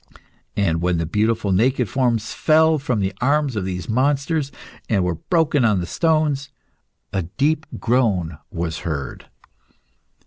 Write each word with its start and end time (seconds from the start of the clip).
And 0.57 0.81
when 0.81 0.97
the 0.97 1.05
beautiful 1.05 1.51
naked 1.51 1.87
forms 1.87 2.33
fell 2.33 2.79
from 2.79 3.01
the 3.01 3.13
arms 3.21 3.55
of 3.55 3.65
these 3.65 3.87
monsters, 3.87 4.51
and 4.89 5.03
were 5.03 5.13
broken 5.13 5.63
on 5.63 5.79
the 5.79 5.85
stones, 5.85 6.49
a 7.13 7.21
deep 7.21 7.67
groan 7.79 8.39
was 8.49 8.79
heard. 8.79 9.27